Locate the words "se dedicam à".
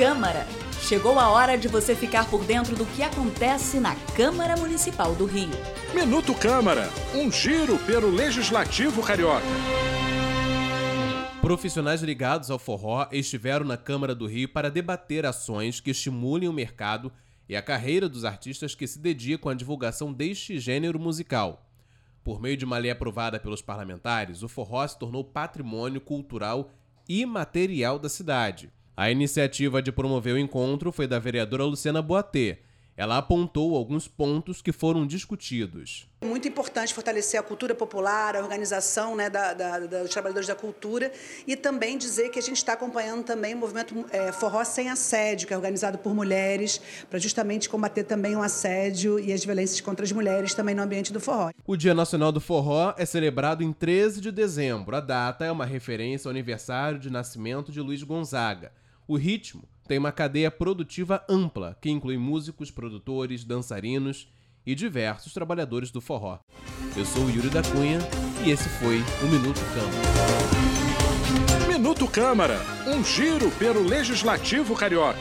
18.86-19.54